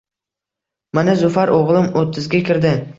[0.99, 2.79] Mana, Zufar o`g`lim o`ttizga kirdi